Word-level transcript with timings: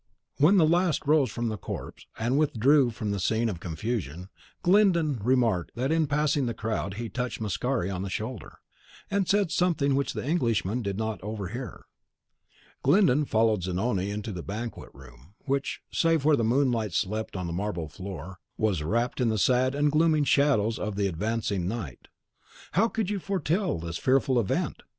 When 0.39 0.57
the 0.57 0.65
last 0.65 1.05
rose 1.05 1.29
from 1.29 1.49
the 1.49 1.59
corpse, 1.59 2.07
and 2.17 2.35
withdrew 2.39 2.89
from 2.89 3.11
that 3.11 3.19
scene 3.19 3.49
of 3.49 3.59
confusion, 3.59 4.29
Glyndon 4.63 5.19
remarked 5.23 5.75
that 5.75 5.91
in 5.91 6.07
passing 6.07 6.47
the 6.47 6.55
crowd 6.55 6.95
he 6.95 7.07
touched 7.07 7.39
Mascari 7.39 7.87
on 7.93 8.01
the 8.01 8.09
shoulder, 8.09 8.57
and 9.11 9.27
said 9.29 9.51
something 9.51 9.93
which 9.93 10.13
the 10.13 10.25
Englishman 10.25 10.81
did 10.81 10.97
not 10.97 11.21
overhear. 11.21 11.85
Glyndon 12.81 13.25
followed 13.25 13.61
Zanoni 13.61 14.09
into 14.09 14.31
the 14.31 14.41
banquet 14.41 14.89
room, 14.91 15.35
which, 15.45 15.81
save 15.91 16.25
where 16.25 16.35
the 16.35 16.43
moonlight 16.43 16.93
slept 16.93 17.35
on 17.35 17.45
the 17.45 17.53
marble 17.53 17.87
floor, 17.87 18.39
was 18.57 18.81
wrapped 18.81 19.21
in 19.21 19.29
the 19.29 19.37
sad 19.37 19.75
and 19.75 19.91
gloomy 19.91 20.23
shadows 20.25 20.79
of 20.79 20.95
the 20.95 21.05
advancing 21.05 21.67
night. 21.67 22.07
"How 22.71 22.87
could 22.87 23.11
you 23.11 23.19
foretell 23.19 23.77
this 23.77 23.99
fearful 23.99 24.39
event? 24.39 24.81